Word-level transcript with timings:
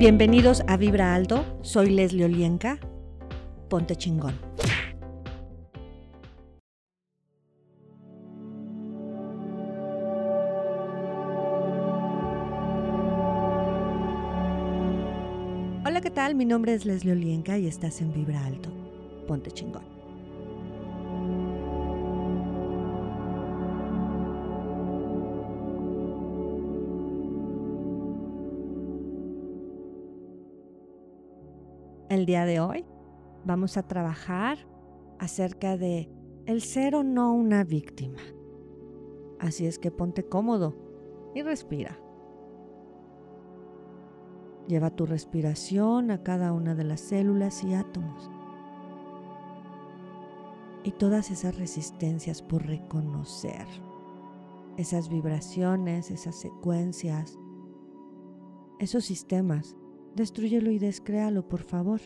Bienvenidos 0.00 0.62
a 0.66 0.78
Vibra 0.78 1.14
Alto, 1.14 1.44
soy 1.60 1.90
Leslie 1.90 2.24
Olienka. 2.24 2.78
Ponte 3.68 3.96
chingón. 3.96 4.32
Hola, 15.84 16.00
¿qué 16.00 16.10
tal? 16.10 16.34
Mi 16.34 16.46
nombre 16.46 16.72
es 16.72 16.86
Leslie 16.86 17.12
Olienka 17.12 17.58
y 17.58 17.66
estás 17.66 18.00
en 18.00 18.14
Vibra 18.14 18.42
Alto. 18.46 18.70
Ponte 19.28 19.50
chingón. 19.50 19.89
El 32.10 32.26
día 32.26 32.44
de 32.44 32.58
hoy 32.58 32.84
vamos 33.44 33.76
a 33.76 33.86
trabajar 33.86 34.58
acerca 35.20 35.76
de 35.76 36.10
el 36.44 36.60
ser 36.60 36.96
o 36.96 37.04
no 37.04 37.32
una 37.32 37.62
víctima. 37.62 38.18
Así 39.38 39.64
es 39.64 39.78
que 39.78 39.92
ponte 39.92 40.24
cómodo 40.24 40.74
y 41.36 41.42
respira. 41.42 42.00
Lleva 44.66 44.90
tu 44.90 45.06
respiración 45.06 46.10
a 46.10 46.24
cada 46.24 46.52
una 46.52 46.74
de 46.74 46.82
las 46.82 47.00
células 47.00 47.62
y 47.62 47.74
átomos. 47.74 48.28
Y 50.82 50.90
todas 50.90 51.30
esas 51.30 51.56
resistencias 51.56 52.42
por 52.42 52.66
reconocer, 52.66 53.68
esas 54.76 55.08
vibraciones, 55.08 56.10
esas 56.10 56.34
secuencias, 56.34 57.38
esos 58.80 59.04
sistemas 59.04 59.76
Destruyelo 60.14 60.70
y 60.70 60.78
descréalo, 60.78 61.48
por 61.48 61.62
favor. 61.62 62.00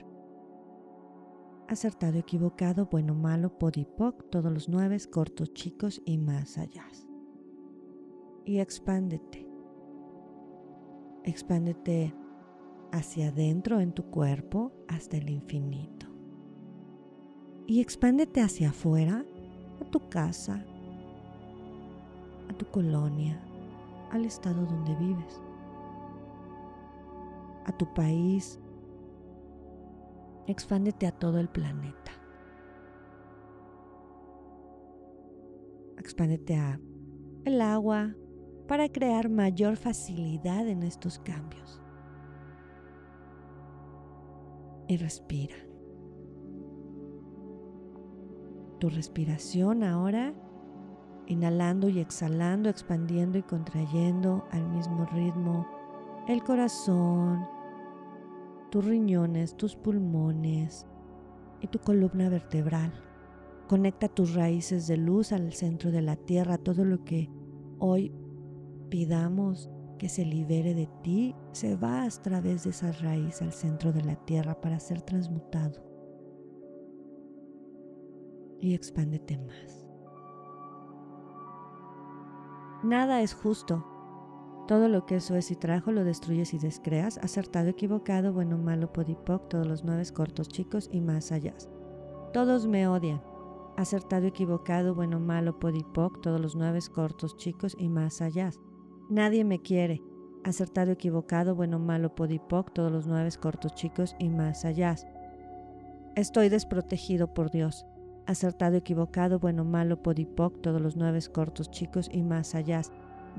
Acertado, 1.69 2.19
equivocado, 2.19 2.87
bueno, 2.91 3.15
malo, 3.15 3.59
podipoc, 3.59 4.29
todos 4.31 4.53
los 4.53 4.69
nueve, 4.69 4.99
cortos, 5.11 5.55
chicos 5.55 6.03
y 6.05 6.19
más 6.19 6.59
allá. 6.59 6.85
Y 8.45 8.59
expándete. 8.59 9.49
Expándete 11.25 12.15
hacia 12.93 13.29
adentro 13.29 13.81
en 13.81 13.93
tu 13.93 14.05
cuerpo 14.11 14.73
hasta 14.89 15.17
el 15.17 15.31
infinito. 15.31 16.07
Y 17.67 17.81
expándete 17.81 18.43
hacia 18.43 18.69
afuera, 18.69 19.25
a 19.81 19.85
tu 19.91 20.07
casa, 20.11 20.67
a 22.51 22.53
tu 22.53 22.67
colonia, 22.67 23.41
al 24.11 24.27
estado 24.27 24.67
donde 24.67 24.95
vives 24.97 25.41
a 27.65 27.73
tu 27.73 27.93
país, 27.95 28.61
expándete 30.47 31.07
a 31.07 31.13
todo 31.13 31.39
el 31.39 31.49
planeta. 31.49 32.13
Expándete 35.99 36.57
a 36.57 36.81
el 37.45 37.61
agua 37.61 38.15
para 38.69 38.89
crear 38.89 39.29
mayor 39.29 39.77
facilidad 39.77 40.67
en 40.69 40.83
estos 40.83 41.19
cambios. 41.19 41.81
Y 44.87 44.97
respira. 44.97 45.57
Tu 48.79 48.91
respiración 48.91 49.83
ahora, 49.83 50.35
inhalando 51.27 51.89
y 51.89 52.01
exhalando, 52.01 52.69
expandiendo 52.69 53.39
y 53.39 53.43
contrayendo 53.43 54.45
al 54.51 54.69
mismo 54.69 55.07
ritmo 55.07 55.67
el 56.29 56.43
corazón, 56.43 57.47
tus 58.71 58.85
riñones, 58.85 59.57
tus 59.57 59.77
pulmones 59.77 60.87
y 61.61 61.69
tu 61.69 61.79
columna 61.79 62.29
vertebral. 62.29 62.93
Conecta 63.69 64.09
tus 64.09 64.35
raíces 64.35 64.87
de 64.87 64.97
luz 64.97 65.33
al 65.33 65.53
centro 65.53 65.91
de 65.91 66.03
la 66.03 66.17
tierra. 66.17 66.59
Todo 66.59 66.85
lo 66.85 67.05
que 67.05 67.31
hoy 67.79 68.13
pidamos 68.91 69.71
que 69.99 70.09
se 70.09 70.25
libere 70.25 70.75
de 70.75 70.89
ti 71.03 71.35
se 71.53 71.77
va 71.77 72.05
a 72.05 72.09
través 72.11 72.65
de 72.65 72.71
esa 72.71 72.93
raíz 72.93 73.41
al 73.41 73.53
centro 73.53 73.93
de 73.93 74.03
la 74.03 74.17
tierra 74.17 74.61
para 74.61 74.81
ser 74.81 75.03
transmutado. 75.03 75.83
Y 78.61 78.75
expándete 78.75 79.39
más. 79.39 79.87
Nada 82.83 83.23
es 83.23 83.35
justo 83.35 83.94
todo 84.67 84.89
lo 84.89 85.05
que 85.05 85.17
eso 85.17 85.37
es 85.37 85.51
y 85.51 85.57
trajo 85.57 85.93
lo 85.93 86.05
destruyes 86.05 86.55
y 86.55 86.59
descreas, 86.59 87.19
acertado, 87.19 87.69
equivocado, 87.69 88.33
bueno, 88.33 88.57
malo, 88.57 88.93
podipoc, 88.93 89.49
todos 89.49 89.67
los 89.67 89.85
nueve 89.85 90.05
cortos, 90.13 90.49
chicos 90.49 90.89
y 90.91 91.01
más 91.01 91.33
allá. 91.33 91.55
Todos 92.33 92.67
me 92.67 92.89
odian. 92.89 93.23
Acertado, 93.77 94.27
equivocado, 94.27 94.95
bueno, 94.95 95.21
malo, 95.21 95.59
podipoc, 95.59 96.21
todos 96.21 96.41
los 96.41 96.57
nueve 96.57 96.79
cortos, 96.93 97.37
chicos 97.37 97.77
y 97.79 97.89
más 97.89 98.23
allá. 98.23 98.51
Nadie 99.11 99.45
me 99.45 99.61
quiere. 99.61 100.01
Acertado, 100.45 100.93
equivocado, 100.93 101.55
bueno, 101.55 101.79
malo, 101.79 102.15
podipoc, 102.15 102.73
todos 102.73 102.91
los 102.93 103.07
nueve 103.07 103.31
cortos, 103.41 103.75
chicos 103.75 104.15
y 104.19 104.29
más 104.29 104.65
allá. 104.65 104.95
Estoy 106.15 106.49
desprotegido 106.49 107.35
por 107.35 107.51
Dios. 107.51 107.85
Acertado, 108.27 108.77
equivocado, 108.77 109.39
bueno, 109.39 109.65
malo, 109.65 110.03
podipoc, 110.03 110.61
todos 110.61 110.81
los 110.81 110.97
nueve 110.97 111.21
cortos, 111.33 111.71
chicos 111.71 112.09
y 112.13 112.23
más 112.23 112.55
allá. 112.55 112.83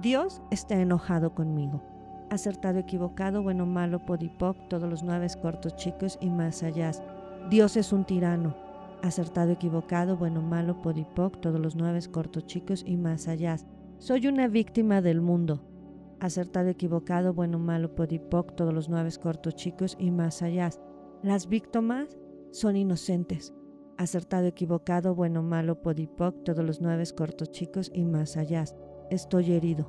Dios 0.02 0.42
está 0.52 0.76
enojado 0.76 1.34
conmigo. 1.34 1.82
Acertado, 2.30 2.80
equivocado, 2.80 3.42
bueno, 3.42 3.66
malo, 3.66 4.06
podipoc, 4.06 4.58
todos 4.68 4.90
los 4.90 5.04
nueve 5.04 5.28
cortos, 5.42 5.78
chicos 5.78 6.18
y 6.20 6.30
más 6.30 6.64
allá. 6.64 6.92
Dios 7.50 7.78
es 7.78 7.94
un 7.94 8.04
tirano. 8.04 8.56
Acertado, 9.04 9.52
equivocado, 9.52 10.18
bueno, 10.18 10.42
malo, 10.42 10.82
podipoc, 10.82 11.40
todos 11.40 11.62
los 11.62 11.78
nueve 11.78 12.02
cortos, 12.12 12.46
chicos 12.46 12.84
y 12.86 12.98
más 12.98 13.30
allá. 13.30 13.56
Soy 13.98 14.28
una 14.28 14.50
víctima 14.50 15.02
del 15.02 15.22
mundo. 15.22 15.62
Acertado, 16.20 16.68
equivocado, 16.68 17.34
bueno, 17.34 17.58
malo, 17.58 17.96
podipoc, 17.96 18.54
todos 18.56 18.74
los 18.74 18.90
nueve 18.90 19.12
cortos, 19.22 19.56
chicos 19.56 19.96
y 19.98 20.12
más 20.12 20.42
allá. 20.42 20.72
Las 21.24 21.48
víctimas 21.48 22.18
son 22.52 22.76
inocentes. 22.76 23.54
Acertado, 23.98 24.48
equivocado, 24.48 25.16
bueno, 25.16 25.42
malo, 25.42 25.82
podipoc, 25.82 26.44
todos 26.44 26.66
los 26.66 26.82
nueve 26.82 27.06
cortos, 27.16 27.52
chicos 27.52 27.90
y 27.94 28.04
más 28.04 28.36
allá 28.36 28.66
estoy 29.10 29.54
herido. 29.54 29.88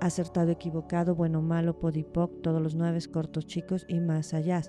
Acertado, 0.00 0.50
equivocado, 0.50 1.14
bueno, 1.14 1.40
malo, 1.40 1.78
podipoc, 1.78 2.42
todos 2.42 2.60
los 2.60 2.74
nueve 2.74 2.98
cortos 3.10 3.46
chicos 3.46 3.86
y 3.88 4.00
más 4.00 4.34
allá. 4.34 4.62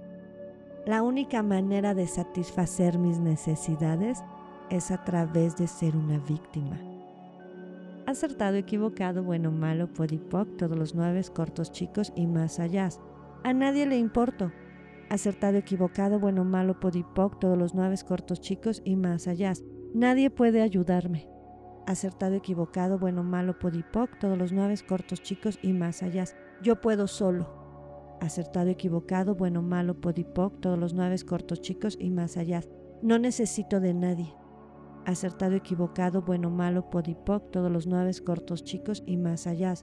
La 0.86 1.02
única 1.02 1.44
manera 1.44 1.94
de 1.94 2.08
satisfacer 2.08 3.00
mis 3.00 3.20
necesidades 3.20 4.24
es 4.70 4.92
a 4.92 5.04
través 5.04 5.58
de 5.58 5.68
ser 5.68 5.98
una 5.98 6.20
víctima. 6.20 6.80
Acertado, 8.06 8.56
equivocado, 8.56 9.24
bueno, 9.24 9.52
malo, 9.52 9.92
podipoc, 9.92 10.58
todos 10.58 10.78
los 10.78 10.94
nueve 10.96 11.22
cortos 11.34 11.72
chicos 11.72 12.14
y 12.16 12.28
más 12.28 12.60
allá. 12.60 12.90
A 13.44 13.54
nadie 13.54 13.86
le 13.88 13.98
importo. 13.98 14.52
Acertado, 15.10 15.58
equivocado, 15.58 16.20
bueno, 16.20 16.46
malo, 16.46 16.80
podipoc, 16.80 17.40
todos 17.40 17.58
los 17.58 17.74
nueve 17.74 17.96
cortos 18.08 18.42
chicos 18.42 18.82
y 18.86 18.96
más 18.96 19.28
allá. 19.28 19.54
Nadie 19.94 20.30
puede 20.30 20.62
ayudarme 20.62 21.35
acertado, 21.88 22.36
equivocado, 22.36 22.98
bueno, 22.98 23.24
malo, 23.24 23.58
podipoc, 23.60 24.18
todos 24.20 24.38
los 24.38 24.52
nueve 24.52 24.76
cortos, 24.88 25.22
chicos 25.22 25.60
y 25.62 25.74
más 25.74 26.04
allá. 26.04 26.26
Yo 26.62 26.82
puedo 26.82 27.08
solo. 27.08 27.64
Acertado, 28.22 28.70
equivocado, 28.70 29.36
bueno, 29.36 29.62
malo, 29.62 30.00
podipoc, 30.00 30.60
todos 30.60 30.80
los 30.80 30.94
nueve 30.94 31.18
cortos, 31.28 31.62
chicos 31.62 31.98
y 32.00 32.10
más 32.10 32.38
allá. 32.38 32.62
No 33.02 33.20
necesito 33.20 33.80
de 33.80 33.94
nadie. 33.94 34.34
Acertado, 35.06 35.56
equivocado, 35.56 36.22
bueno, 36.22 36.50
malo, 36.50 36.90
podipoc, 36.90 37.52
todos 37.52 37.72
los 37.72 37.86
nueve 37.86 38.12
cortos, 38.26 38.64
chicos 38.64 39.04
y 39.06 39.18
más 39.18 39.46
allá. 39.46 39.76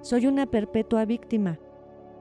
Soy 0.00 0.26
una 0.26 0.46
perpetua 0.46 1.04
víctima. 1.04 1.58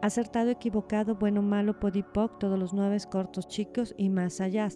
Acertado, 0.01 0.51
equivocado, 0.51 1.15
bueno, 1.15 1.41
malo, 1.41 1.79
podipoc, 1.79 2.37
todos 2.37 2.59
los 2.59 2.73
nueve 2.73 2.97
cortos, 3.09 3.47
chicos 3.47 3.95
y 3.97 4.09
más 4.09 4.41
allá. 4.41 4.67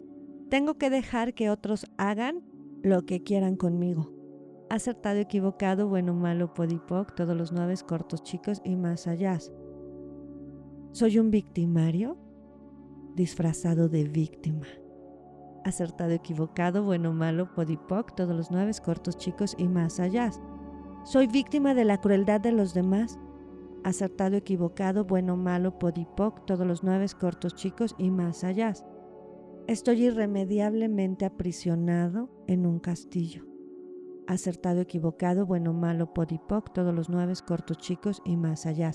Tengo 0.49 0.75
que 0.75 0.89
dejar 0.89 1.35
que 1.35 1.51
otros 1.51 1.85
hagan 1.97 2.48
lo 2.83 3.05
que 3.05 3.23
quieran 3.23 3.55
conmigo. 3.55 4.11
Acertado, 4.69 5.19
equivocado, 5.19 5.87
bueno, 5.87 6.13
malo, 6.13 6.53
podipoc, 6.53 7.13
todos 7.15 7.35
los 7.35 7.51
nueve 7.51 7.75
cortos, 7.87 8.23
chicos 8.23 8.61
y 8.63 8.75
más 8.75 9.07
allá. 9.07 9.37
Soy 10.91 11.19
un 11.19 11.31
victimario 11.31 12.17
disfrazado 13.15 13.89
de 13.89 14.03
víctima. 14.05 14.67
Acertado, 15.65 16.11
equivocado, 16.11 16.83
bueno, 16.83 17.13
malo, 17.13 17.53
podipoc, 17.53 18.15
todos 18.15 18.35
los 18.35 18.51
nueve 18.51 18.71
cortos, 18.83 19.17
chicos 19.17 19.55
y 19.57 19.67
más 19.67 19.99
allá. 19.99 20.31
Soy 21.03 21.27
víctima 21.27 21.73
de 21.73 21.85
la 21.85 21.99
crueldad 21.99 22.39
de 22.39 22.51
los 22.51 22.73
demás. 22.73 23.19
Acertado, 23.83 24.35
equivocado, 24.35 25.03
bueno, 25.05 25.35
malo, 25.35 25.79
podipoc, 25.79 26.45
todos 26.45 26.65
los 26.65 26.83
nueve 26.83 27.07
cortos, 27.19 27.55
chicos 27.55 27.95
y 27.97 28.11
más 28.11 28.43
allá. 28.43 28.73
Estoy 29.69 30.05
irremediablemente 30.05 31.25
aprisionado 31.25 32.27
en 32.47 32.65
un 32.65 32.79
castillo. 32.79 33.45
Acertado, 34.25 34.81
equivocado, 34.81 35.45
bueno, 35.45 35.73
malo, 35.73 36.11
podipoc, 36.11 36.73
todos 36.73 36.91
los 36.91 37.07
nueve 37.07 37.33
cortos 37.45 37.77
chicos 37.77 38.19
y 38.25 38.35
más 38.35 38.65
allá. 38.65 38.93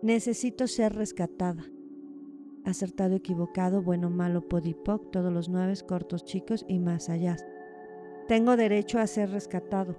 Necesito 0.00 0.66
ser 0.66 0.94
rescatada. 0.94 1.62
Acertado, 2.64 3.16
equivocado, 3.16 3.82
bueno, 3.82 4.08
malo, 4.08 4.48
podipoc, 4.48 5.10
todos 5.10 5.30
los 5.30 5.50
nueve 5.50 5.74
cortos, 5.86 6.24
chicos 6.24 6.64
y 6.66 6.78
más 6.78 7.10
allá. 7.10 7.36
Tengo 8.26 8.56
derecho 8.56 9.00
a 9.00 9.06
ser 9.06 9.28
rescatado. 9.28 9.94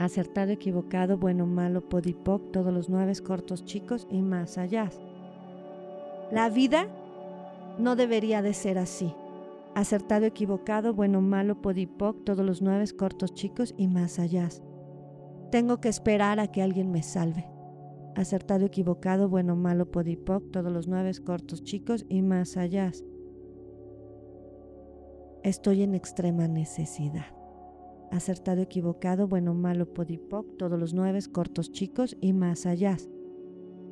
Acertado, 0.00 0.50
equivocado, 0.50 1.18
bueno, 1.18 1.46
malo, 1.46 1.88
podipoc, 1.88 2.50
todos 2.50 2.74
los 2.74 2.88
nueve 2.88 3.12
cortos, 3.24 3.64
chicos 3.64 4.08
y 4.10 4.22
más 4.22 4.58
allá. 4.58 4.90
La 6.32 6.50
vida 6.50 6.88
no 7.78 7.96
debería 7.96 8.42
de 8.42 8.54
ser 8.54 8.78
así. 8.78 9.14
Acertado, 9.74 10.26
equivocado, 10.26 10.92
bueno, 10.92 11.20
malo, 11.20 11.62
podipoc, 11.62 12.24
todos 12.24 12.44
los 12.44 12.60
nueve 12.60 12.84
cortos, 12.96 13.32
chicos 13.34 13.74
y 13.78 13.88
más 13.88 14.18
allá. 14.18 14.48
Tengo 15.50 15.80
que 15.80 15.88
esperar 15.88 16.40
a 16.40 16.48
que 16.48 16.62
alguien 16.62 16.90
me 16.90 17.02
salve. 17.02 17.46
Acertado, 18.14 18.66
equivocado, 18.66 19.28
bueno, 19.28 19.56
malo, 19.56 19.90
podipoc, 19.90 20.50
todos 20.50 20.70
los 20.70 20.88
nueve 20.88 21.12
cortos, 21.24 21.62
chicos 21.62 22.04
y 22.08 22.20
más 22.20 22.58
allá. 22.58 22.92
Estoy 25.42 25.82
en 25.82 25.94
extrema 25.94 26.46
necesidad. 26.46 27.26
Acertado, 28.10 28.60
equivocado, 28.60 29.26
bueno, 29.26 29.54
malo, 29.54 29.86
podipoc, 29.86 30.58
todos 30.58 30.78
los 30.78 30.92
nueve 30.92 31.20
cortos, 31.32 31.72
chicos 31.72 32.16
y 32.20 32.34
más 32.34 32.66
allá. 32.66 32.98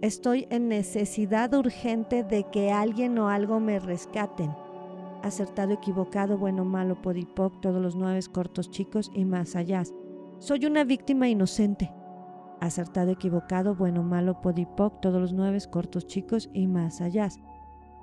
Estoy 0.02 0.47
en 0.50 0.69
necesidad 0.69 1.52
urgente 1.55 2.25
de 2.25 2.44
que 2.44 2.73
alguien 2.73 3.19
o 3.19 3.29
algo 3.29 3.61
me 3.61 3.79
rescaten. 3.79 4.50
Acertado, 5.23 5.73
equivocado, 5.75 6.38
bueno, 6.38 6.64
malo, 6.64 7.00
podipoc, 7.02 7.61
todos 7.61 7.82
los 7.82 7.97
nueve 7.97 8.20
cortos, 8.32 8.70
chicos 8.70 9.11
y 9.14 9.25
más 9.25 9.56
allá. 9.56 9.82
Soy 10.38 10.64
una 10.64 10.85
víctima 10.85 11.29
inocente. 11.29 11.93
Acertado, 12.61 13.11
equivocado, 13.11 13.75
bueno, 13.75 14.02
malo, 14.02 14.41
podipoc, 14.41 15.00
todos 15.00 15.20
los 15.20 15.32
nueve 15.32 15.58
cortos, 15.70 16.06
chicos 16.06 16.49
y 16.55 16.67
más 16.67 17.00
allá. 17.00 17.29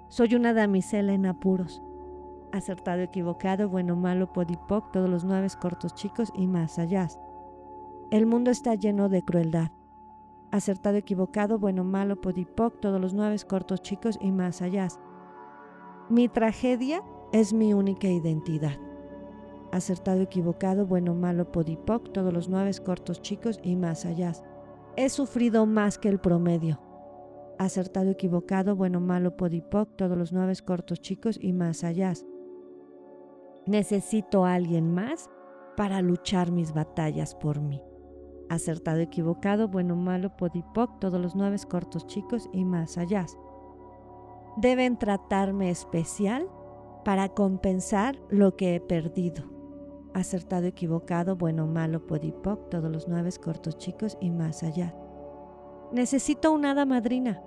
Soy 0.09 0.35
una 0.35 0.53
damisela 0.53 1.13
en 1.13 1.25
apuros 1.25 1.81
acertado, 2.51 3.01
equivocado, 3.01 3.69
bueno, 3.69 3.95
malo, 3.95 4.31
podipoc, 4.33 4.91
todos 4.91 5.09
los 5.09 5.23
nueve 5.23 5.47
cortos 5.59 5.93
chicos 5.95 6.31
y 6.35 6.47
más 6.47 6.79
allá. 6.79 7.07
El 8.11 8.25
mundo 8.25 8.51
está 8.51 8.75
lleno 8.75 9.09
de 9.09 9.23
crueldad. 9.23 9.71
Acertado, 10.51 10.97
equivocado, 10.97 11.59
bueno, 11.59 11.83
malo, 11.83 12.21
podipoc, 12.21 12.79
todos 12.79 13.01
los 13.01 13.13
nueve 13.13 13.35
cortos 13.47 13.81
chicos 13.81 14.17
y 14.21 14.31
más 14.31 14.61
allá. 14.61 14.87
Mi 16.09 16.29
tragedia 16.29 17.03
es 17.33 17.51
mi 17.51 17.73
única 17.73 18.07
identidad. 18.07 18.77
Acertado, 19.73 20.21
equivocado, 20.21 20.85
bueno, 20.85 21.13
malo, 21.13 21.51
podipoc, 21.51 22.13
todos 22.13 22.33
los 22.33 22.47
nueve 22.47 22.71
cortos 22.83 23.21
chicos 23.21 23.59
y 23.61 23.75
más 23.75 24.05
allá. 24.05 24.31
He 24.95 25.09
sufrido 25.09 25.65
más 25.65 25.97
que 25.97 26.07
el 26.07 26.19
promedio. 26.19 26.79
Acertado, 27.59 28.09
equivocado, 28.09 28.75
bueno, 28.75 29.01
malo, 29.01 29.35
podipoc, 29.35 29.97
todos 29.97 30.17
los 30.17 30.31
nueve 30.31 30.53
cortos 30.65 31.01
chicos 31.01 31.37
y 31.41 31.51
más 31.51 31.83
allá. 31.83 32.13
Necesito 33.65 34.45
a 34.45 34.53
alguien 34.53 34.93
más 34.93 35.29
para 35.75 36.01
luchar 36.01 36.51
mis 36.51 36.73
batallas 36.73 37.35
por 37.35 37.59
mí. 37.59 37.81
Acertado, 38.49 38.99
equivocado, 38.99 39.67
bueno, 39.67 39.95
malo, 39.95 40.35
podipoc, 40.37 40.99
todos 40.99 41.19
los 41.19 41.35
nueve 41.35 41.57
cortos 41.69 42.07
chicos 42.07 42.49
y 42.53 42.63
más 42.63 42.97
allá. 42.97 43.25
Deben 44.55 44.97
tratarme 44.97 45.69
especial 45.69 46.47
para 47.03 47.29
compensar 47.29 48.17
lo 48.29 48.55
que 48.55 48.75
he 48.75 48.79
perdido. 48.79 49.43
Acertado, 50.13 50.65
equivocado, 50.65 51.35
bueno, 51.35 51.67
malo, 51.67 52.07
podipoc, 52.07 52.69
todos 52.69 52.89
los 52.89 53.07
nueve 53.07 53.29
cortos 53.43 53.77
chicos 53.77 54.17
y 54.21 54.31
más 54.31 54.63
allá. 54.63 54.95
Necesito 55.91 56.51
una 56.51 56.71
hada 56.71 56.85
madrina. 56.85 57.41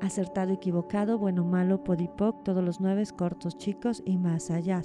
Acertado, 0.00 0.52
equivocado, 0.52 1.18
bueno, 1.18 1.44
malo, 1.44 1.84
podipoc, 1.84 2.42
todos 2.42 2.64
los 2.64 2.80
nueve 2.80 3.04
cortos 3.16 3.56
chicos 3.58 4.02
y 4.04 4.16
más 4.16 4.50
allá. 4.50 4.82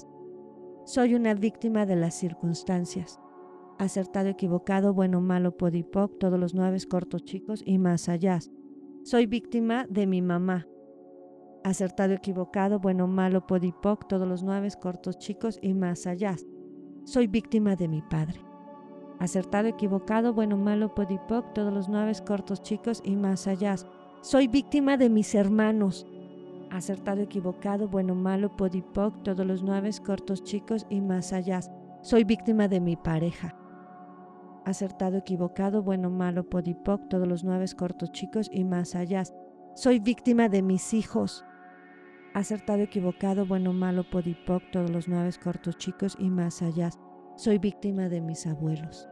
Soy 0.85 1.15
una 1.15 1.33
víctima 1.33 1.85
de 1.85 1.95
las 1.95 2.13
circunstancias. 2.13 3.19
Acertado, 3.79 4.29
equivocado, 4.29 4.93
bueno, 4.93 5.19
malo, 5.21 5.57
podipoc, 5.57 6.17
todos 6.19 6.39
los 6.39 6.53
nueve 6.53 6.77
cortos 6.89 7.23
chicos 7.23 7.63
y 7.65 7.77
más 7.77 8.07
allá. 8.09 8.39
Soy 9.03 9.25
víctima 9.25 9.85
de 9.89 10.07
mi 10.07 10.21
mamá. 10.21 10.67
Acertado, 11.63 12.13
equivocado, 12.13 12.79
bueno, 12.79 13.07
malo, 13.07 13.45
podipoc, 13.45 14.07
todos 14.07 14.27
los 14.27 14.43
nueve 14.43 14.69
cortos 14.79 15.17
chicos 15.17 15.59
y 15.61 15.73
más 15.73 16.07
allá. 16.07 16.35
Soy 17.03 17.27
víctima 17.27 17.75
de 17.75 17.87
mi 17.87 18.01
padre. 18.01 18.39
Acertado, 19.19 19.67
equivocado, 19.67 20.33
bueno, 20.33 20.57
malo, 20.57 20.93
podipoc, 20.93 21.53
todos 21.53 21.73
los 21.73 21.89
nueve 21.89 22.13
cortos 22.25 22.61
chicos 22.61 23.01
y 23.03 23.15
más 23.15 23.47
allá. 23.47 23.75
Soy 24.21 24.47
víctima 24.47 24.97
de 24.97 25.09
mis 25.09 25.35
hermanos 25.35 26.05
acertado, 26.73 27.21
equivocado, 27.21 27.87
bueno, 27.87 28.15
malo, 28.15 28.55
podipoc, 28.55 29.23
todos 29.23 29.45
los 29.45 29.63
nueve 29.63 29.91
cortos, 30.03 30.43
chicos 30.43 30.85
y 30.89 31.01
más 31.01 31.31
allá. 31.31 31.61
Soy 32.01 32.23
víctima 32.23 32.67
de 32.67 32.79
mi 32.79 32.95
pareja. 32.95 33.55
Acertado, 34.65 35.17
equivocado, 35.17 35.83
bueno, 35.83 36.09
malo, 36.09 36.49
podipoc, 36.49 37.09
todos 37.09 37.27
los 37.27 37.43
nueve 37.43 37.65
cortos, 37.77 38.13
chicos 38.13 38.49
y 38.49 38.63
más 38.63 38.95
allá. 38.95 39.23
Soy 39.75 39.99
víctima 39.99 40.47
de 40.47 40.61
mis 40.61 40.93
hijos. 40.93 41.43
Acertado, 42.33 42.79
equivocado, 42.79 43.45
bueno, 43.45 43.73
malo, 43.73 44.09
podipoc, 44.09 44.63
todos 44.71 44.89
los 44.89 45.09
nueve 45.09 45.31
cortos, 45.43 45.77
chicos 45.77 46.15
y 46.17 46.29
más 46.29 46.61
allá. 46.61 46.91
Soy 47.35 47.57
víctima 47.57 48.07
de 48.07 48.21
mis 48.21 48.47
abuelos. 48.47 49.09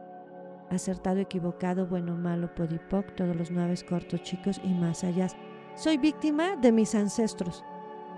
Acertado, 0.70 1.18
equivocado, 1.18 1.86
bueno, 1.86 2.16
malo, 2.16 2.54
podipoc, 2.54 3.14
todos 3.14 3.36
los 3.36 3.50
nueve 3.50 3.74
cortos, 3.86 4.22
chicos 4.22 4.58
y 4.64 4.72
más 4.72 5.04
allá. 5.04 5.26
Soy 5.74 5.98
víctima 5.98 6.56
de 6.56 6.72
mis 6.72 6.94
ancestros. 6.94 7.62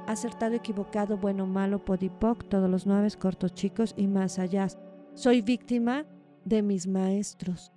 Acertado, 0.07 0.55
equivocado, 0.55 1.17
bueno, 1.17 1.47
malo, 1.47 1.85
podipoc, 1.85 2.49
todos 2.49 2.71
los 2.71 2.87
nueve 2.87 3.09
cortos 3.19 3.55
chicos 3.55 3.93
y 3.97 4.07
más 4.07 4.39
allá. 4.39 4.69
Soy 5.15 5.43
víctima 5.43 6.07
de 6.45 6.63
mis 6.63 6.87
maestros. 6.87 7.73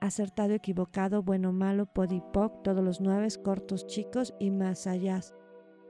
Acertado, 0.00 0.54
equivocado, 0.54 1.22
bueno, 1.22 1.52
malo, 1.52 1.86
podipoc, 1.86 2.62
todos 2.62 2.82
los 2.82 3.00
nueve 3.00 3.28
cortos 3.42 3.86
chicos 3.86 4.34
y 4.38 4.50
más 4.50 4.86
allá. 4.86 5.20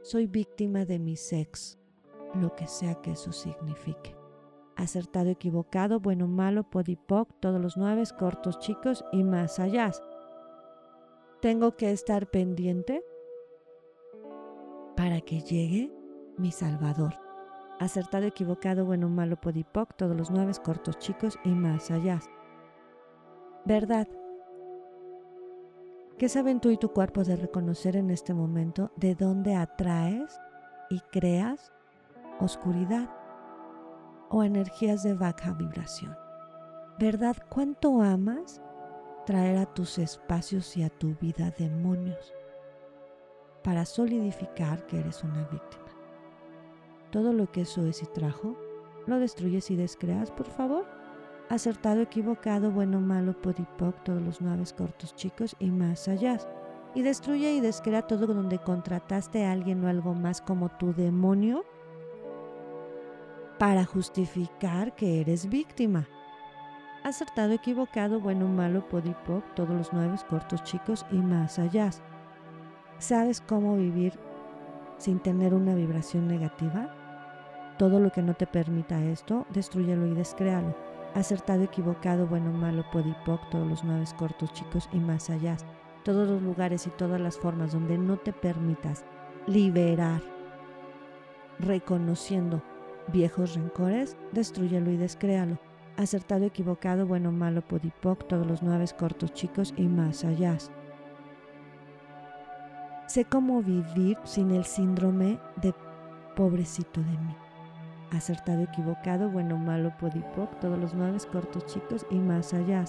Soy 0.02 0.26
víctima 0.26 0.84
de 0.84 0.98
mi 0.98 1.16
sex, 1.16 1.78
lo 2.34 2.54
que 2.56 2.66
sea 2.66 2.94
que 2.96 3.12
eso 3.12 3.32
signifique. 3.32 4.16
Acertado, 4.76 5.30
equivocado, 5.30 6.00
bueno, 6.00 6.26
malo, 6.26 6.64
podipoc, 6.68 7.38
todos 7.38 7.60
los 7.60 7.76
nueve 7.76 8.02
cortos 8.18 8.58
chicos 8.58 9.04
y 9.12 9.22
más 9.22 9.60
allá. 9.60 9.92
Tengo 11.40 11.76
que 11.76 11.90
estar 11.90 12.30
pendiente 12.30 13.04
para 14.96 15.20
que 15.20 15.40
llegue 15.40 15.92
mi 16.36 16.50
Salvador. 16.50 17.29
Acertado, 17.80 18.26
equivocado, 18.26 18.84
bueno, 18.84 19.08
malo, 19.08 19.40
podipoc, 19.40 19.94
todos 19.96 20.16
los 20.16 20.30
nueve 20.30 20.52
cortos 20.62 20.98
chicos 20.98 21.36
y 21.44 21.48
más 21.48 21.90
allá. 21.90 22.20
Verdad. 23.64 24.06
¿Qué 26.16 26.28
saben 26.28 26.60
tú 26.60 26.70
y 26.70 26.76
tu 26.76 26.92
cuerpo 26.92 27.24
de 27.24 27.34
reconocer 27.34 27.96
en 27.96 28.10
este 28.10 28.34
momento 28.34 28.92
de 28.94 29.16
dónde 29.16 29.56
atraes 29.56 30.38
y 30.90 31.00
creas 31.10 31.72
oscuridad 32.38 33.10
o 34.28 34.44
energías 34.44 35.02
de 35.02 35.14
baja 35.14 35.54
vibración? 35.54 36.14
¿Verdad 37.00 37.36
cuánto 37.48 38.02
amas 38.02 38.62
traer 39.26 39.56
a 39.56 39.66
tus 39.66 39.98
espacios 39.98 40.76
y 40.76 40.84
a 40.84 40.90
tu 40.90 41.16
vida 41.18 41.50
demonios? 41.58 42.32
para 43.62 43.84
solidificar 43.84 44.86
que 44.86 44.98
eres 44.98 45.22
una 45.22 45.44
víctima. 45.44 45.79
Todo 47.10 47.32
lo 47.32 47.50
que 47.50 47.62
eso 47.62 47.84
es 47.86 48.02
y 48.02 48.06
trajo, 48.06 48.56
lo 49.06 49.18
destruyes 49.18 49.70
y 49.70 49.76
descreas, 49.76 50.30
por 50.30 50.46
favor. 50.46 50.86
Acertado, 51.48 52.00
equivocado, 52.00 52.70
bueno, 52.70 53.00
malo, 53.00 53.32
podipoc, 53.40 54.04
todos 54.04 54.22
los 54.22 54.40
nueve 54.40 54.62
cortos 54.76 55.16
chicos 55.16 55.56
y 55.58 55.70
más 55.70 56.06
allá. 56.06 56.38
Y 56.94 57.02
destruye 57.02 57.52
y 57.52 57.60
descrea 57.60 58.02
todo 58.02 58.28
donde 58.28 58.58
contrataste 58.58 59.44
a 59.44 59.52
alguien 59.52 59.84
o 59.84 59.88
algo 59.88 60.14
más 60.14 60.40
como 60.40 60.68
tu 60.68 60.92
demonio 60.92 61.64
para 63.58 63.84
justificar 63.84 64.94
que 64.94 65.20
eres 65.20 65.48
víctima. 65.48 66.06
Acertado, 67.02 67.52
equivocado, 67.52 68.20
bueno, 68.20 68.46
malo, 68.46 68.88
podipoc, 68.88 69.42
todos 69.54 69.70
los 69.70 69.92
nueve 69.92 70.16
cortos 70.28 70.62
chicos 70.62 71.04
y 71.10 71.16
más 71.16 71.58
allá. 71.58 71.90
¿Sabes 72.98 73.40
cómo 73.40 73.76
vivir 73.76 74.12
sin 74.98 75.18
tener 75.18 75.54
una 75.54 75.74
vibración 75.74 76.28
negativa? 76.28 76.94
Todo 77.80 77.98
lo 77.98 78.12
que 78.12 78.20
no 78.20 78.34
te 78.34 78.46
permita 78.46 79.02
esto, 79.02 79.46
destruyelo 79.54 80.06
y 80.06 80.12
descréalo. 80.12 80.76
Acertado, 81.14 81.62
equivocado, 81.62 82.26
bueno, 82.26 82.52
malo, 82.52 82.84
podipoc, 82.92 83.48
todos 83.48 83.66
los 83.66 83.84
nueve 83.84 84.04
cortos, 84.18 84.52
chicos 84.52 84.86
y 84.92 84.98
más 84.98 85.30
allá. 85.30 85.56
Todos 86.04 86.28
los 86.28 86.42
lugares 86.42 86.86
y 86.86 86.90
todas 86.90 87.18
las 87.18 87.38
formas 87.38 87.72
donde 87.72 87.96
no 87.96 88.18
te 88.18 88.34
permitas 88.34 89.06
liberar, 89.46 90.20
reconociendo 91.58 92.60
viejos 93.14 93.54
rencores, 93.54 94.14
destruyelo 94.32 94.90
y 94.90 94.98
descréalo. 94.98 95.58
Acertado, 95.96 96.44
equivocado, 96.44 97.06
bueno, 97.06 97.32
malo, 97.32 97.62
podipoc, 97.62 98.26
todos 98.28 98.46
los 98.46 98.62
nueve 98.62 98.84
cortos, 98.98 99.32
chicos 99.32 99.72
y 99.78 99.88
más 99.88 100.22
allá. 100.26 100.58
Sé 103.06 103.24
cómo 103.24 103.62
vivir 103.62 104.18
sin 104.24 104.50
el 104.50 104.66
síndrome 104.66 105.38
de 105.62 105.74
pobrecito 106.36 107.00
de 107.00 107.12
mí. 107.12 107.36
Acertado, 108.12 108.62
equivocado, 108.62 109.30
bueno, 109.30 109.56
malo, 109.56 109.92
podipoc, 109.98 110.58
todos 110.58 110.78
los 110.78 110.94
nueve 110.94 111.18
cortos, 111.30 111.64
chicos 111.66 112.04
y 112.10 112.16
más 112.16 112.52
allá. 112.52 112.84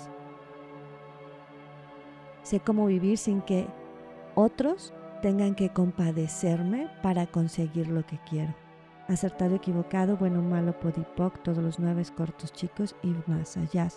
Sé 2.41 2.59
cómo 2.59 2.87
vivir 2.87 3.19
sin 3.19 3.41
que 3.41 3.67
otros 4.33 4.93
tengan 5.21 5.53
que 5.53 5.69
compadecerme 5.69 6.89
para 7.03 7.27
conseguir 7.27 7.87
lo 7.87 8.03
que 8.05 8.17
quiero. 8.27 8.53
Acertado, 9.07 9.55
equivocado, 9.55 10.17
bueno, 10.17 10.41
malo, 10.41 10.79
podipoc, 10.79 11.43
todos 11.43 11.59
los 11.59 11.79
nueve 11.79 12.03
cortos, 12.15 12.51
chicos 12.51 12.95
y 13.03 13.13
más 13.27 13.57
allá. 13.57 13.89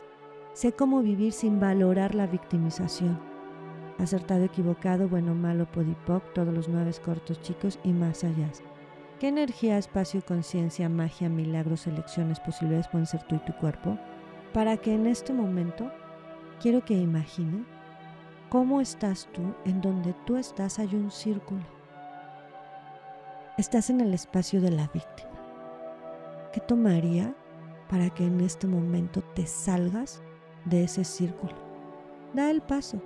Sé 0.53 0.73
cómo 0.73 1.03
vivir 1.03 1.33
sin 1.33 1.59
valorar 1.59 2.15
la 2.15 2.27
victimización. 2.27 3.19
Acertado, 3.99 4.45
equivocado, 4.45 5.09
bueno, 5.09 5.35
malo, 5.35 5.67
podipoc, 5.73 6.35
todos 6.35 6.53
los 6.53 6.69
nueve 6.69 6.91
cortos, 7.03 7.41
chicos 7.41 7.79
y 7.83 7.93
más 7.93 8.25
allá. 8.25 8.51
¿Qué 9.25 9.29
energía, 9.29 9.79
espacio, 9.79 10.23
conciencia, 10.23 10.87
magia, 10.91 11.31
milagros, 11.31 11.87
elecciones, 11.87 12.39
posibilidades 12.41 12.89
pueden 12.89 13.07
ser 13.07 13.23
tú 13.23 13.37
y 13.37 13.39
tu 13.39 13.55
cuerpo? 13.55 13.99
Para 14.53 14.77
que 14.77 14.93
en 14.93 15.07
este 15.07 15.33
momento 15.33 15.91
quiero 16.61 16.85
que 16.85 16.93
imagine 16.93 17.65
cómo 18.51 18.83
estás 18.83 19.27
tú, 19.33 19.55
en 19.65 19.81
donde 19.81 20.15
tú 20.27 20.37
estás 20.37 20.79
hay 20.79 20.95
un 20.95 21.11
círculo. 21.11 21.63
Estás 23.57 23.89
en 23.89 24.03
el 24.03 24.13
espacio 24.13 24.61
de 24.61 24.73
la 24.73 24.89
víctima. 24.89 25.31
¿Qué 26.53 26.61
tomaría 26.61 27.35
para 27.89 28.11
que 28.11 28.27
en 28.27 28.43
este 28.43 28.67
momento 28.67 29.23
te 29.23 29.47
salgas 29.47 30.23
de 30.67 30.85
ese 30.85 31.03
círculo? 31.03 31.55
Da 32.35 32.51
el 32.51 32.61
paso, 32.61 33.01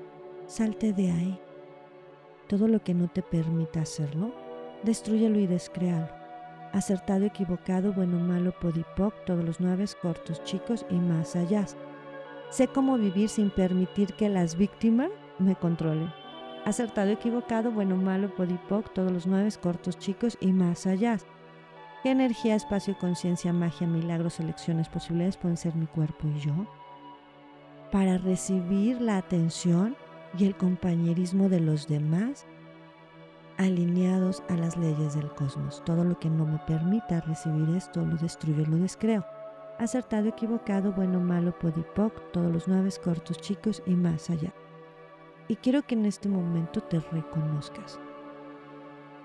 salte 0.48 0.92
de 0.92 1.12
ahí. 1.12 1.40
Todo 2.48 2.66
lo 2.66 2.82
que 2.82 2.92
no 2.92 3.06
te 3.06 3.22
permita 3.22 3.82
hacerlo, 3.82 4.47
destruyelo 4.82 5.38
y 5.38 5.46
descréalo. 5.46 6.08
Acertado, 6.72 7.24
equivocado, 7.24 7.92
bueno, 7.92 8.18
malo, 8.18 8.52
podipoc, 8.52 9.14
todos 9.24 9.44
los 9.44 9.60
nueve 9.60 9.86
cortos, 10.02 10.42
chicos 10.44 10.84
y 10.90 10.96
más 10.96 11.34
allá. 11.34 11.64
Sé 12.50 12.68
cómo 12.68 12.98
vivir 12.98 13.28
sin 13.28 13.50
permitir 13.50 14.14
que 14.14 14.28
las 14.28 14.56
víctimas 14.56 15.10
me 15.38 15.56
controle. 15.56 16.12
Acertado, 16.64 17.10
equivocado, 17.10 17.70
bueno, 17.70 17.96
malo, 17.96 18.34
podipoc, 18.34 18.92
todos 18.92 19.10
los 19.10 19.26
nueve 19.26 19.50
cortos, 19.62 19.98
chicos 19.98 20.36
y 20.40 20.52
más 20.52 20.86
allá. 20.86 21.18
¿Qué 22.02 22.10
energía, 22.10 22.54
espacio, 22.54 22.96
conciencia, 22.98 23.52
magia, 23.52 23.86
milagros, 23.86 24.38
elecciones, 24.38 24.88
posibilidades 24.88 25.36
pueden 25.36 25.56
ser 25.56 25.74
mi 25.74 25.86
cuerpo 25.86 26.28
y 26.28 26.40
yo? 26.40 26.52
Para 27.90 28.18
recibir 28.18 29.00
la 29.00 29.16
atención 29.16 29.96
y 30.38 30.44
el 30.44 30.54
compañerismo 30.56 31.48
de 31.48 31.60
los 31.60 31.88
demás 31.88 32.46
alineados 33.58 34.42
a 34.48 34.54
las 34.54 34.76
leyes 34.76 35.14
del 35.14 35.30
cosmos. 35.34 35.82
Todo 35.84 36.04
lo 36.04 36.18
que 36.18 36.30
no 36.30 36.46
me 36.46 36.58
permita 36.60 37.20
recibir 37.20 37.76
esto 37.76 38.06
lo 38.06 38.16
destruyo, 38.16 38.64
lo 38.66 38.76
descreo. 38.76 39.26
Acertado, 39.78 40.28
equivocado, 40.28 40.92
bueno, 40.92 41.20
malo, 41.20 41.56
podipoc, 41.58 42.12
todos 42.32 42.50
los 42.52 42.68
nueve 42.68 42.90
cortos, 43.02 43.38
chicos 43.38 43.82
y 43.84 43.94
más 43.94 44.30
allá. 44.30 44.52
Y 45.48 45.56
quiero 45.56 45.82
que 45.82 45.94
en 45.94 46.06
este 46.06 46.28
momento 46.28 46.80
te 46.80 47.00
reconozcas. 47.00 47.98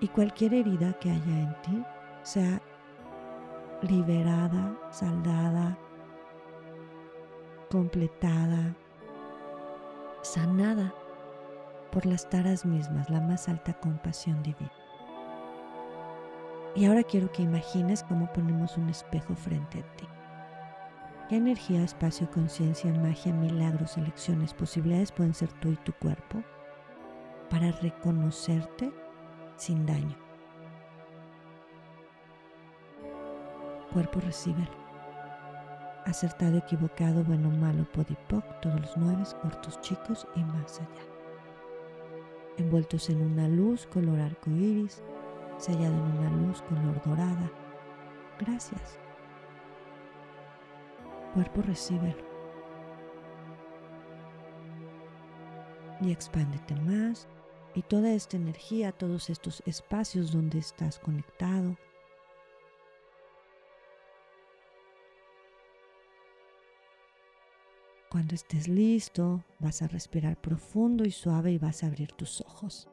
Y 0.00 0.08
cualquier 0.08 0.54
herida 0.54 0.92
que 0.94 1.10
haya 1.10 1.40
en 1.40 1.62
ti 1.62 1.84
sea 2.22 2.60
liberada, 3.82 4.76
saldada, 4.90 5.78
completada, 7.70 8.74
sanada 10.22 10.92
por 11.94 12.06
las 12.06 12.28
taras 12.28 12.66
mismas, 12.66 13.08
la 13.08 13.20
más 13.20 13.48
alta 13.48 13.72
compasión 13.72 14.42
divina. 14.42 14.72
Y 16.74 16.86
ahora 16.86 17.04
quiero 17.04 17.30
que 17.30 17.42
imagines 17.42 18.02
cómo 18.02 18.32
ponemos 18.32 18.76
un 18.76 18.88
espejo 18.88 19.36
frente 19.36 19.78
a 19.78 19.96
ti. 19.96 20.08
¿Qué 21.28 21.36
energía, 21.36 21.84
espacio, 21.84 22.28
conciencia, 22.32 22.92
magia, 22.92 23.32
milagros, 23.32 23.96
elecciones, 23.96 24.52
posibilidades 24.52 25.12
pueden 25.12 25.34
ser 25.34 25.52
tú 25.60 25.70
y 25.70 25.76
tu 25.76 25.92
cuerpo 25.92 26.42
para 27.48 27.70
reconocerte 27.70 28.92
sin 29.56 29.86
daño? 29.86 30.16
Cuerpo, 33.92 34.18
recíbelo. 34.18 34.84
Acertado, 36.06 36.58
equivocado, 36.58 37.22
bueno, 37.22 37.50
malo, 37.50 37.86
podipoc, 37.92 38.44
todos 38.60 38.80
los 38.80 38.96
nueve, 38.96 39.22
cortos, 39.40 39.80
chicos 39.80 40.26
y 40.34 40.42
más 40.42 40.80
allá. 40.80 41.13
Envueltos 42.56 43.10
en 43.10 43.20
una 43.22 43.48
luz 43.48 43.86
color 43.86 44.20
arco 44.20 44.50
iris, 44.50 45.02
sellado 45.58 45.94
en 45.94 46.18
una 46.18 46.30
luz 46.30 46.62
color 46.62 47.02
dorada. 47.04 47.50
Gracias 48.38 48.98
cuerpo 51.34 51.62
recíbelo. 51.62 52.24
Y 56.00 56.12
expándete 56.12 56.74
más. 56.76 57.28
Y 57.74 57.82
toda 57.82 58.12
esta 58.12 58.36
energía, 58.36 58.92
todos 58.92 59.30
estos 59.30 59.62
espacios 59.66 60.32
donde 60.32 60.58
estás 60.58 61.00
conectado, 61.00 61.76
Cuando 68.14 68.36
estés 68.36 68.68
listo, 68.68 69.42
vas 69.58 69.82
a 69.82 69.88
respirar 69.88 70.40
profundo 70.40 71.04
y 71.04 71.10
suave 71.10 71.50
y 71.50 71.58
vas 71.58 71.82
a 71.82 71.88
abrir 71.88 72.12
tus 72.12 72.42
ojos. 72.42 72.88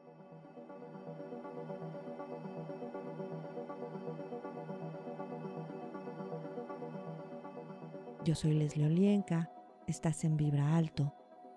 Yo 8.24 8.34
soy 8.34 8.54
Leslie 8.54 8.86
Olienka, 8.86 9.48
estás 9.86 10.24
en 10.24 10.36
Vibra 10.36 10.76
Alto. 10.76 11.14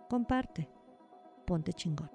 Comparte, 0.09 0.69
ponte 1.47 1.73
chingón. 1.73 2.14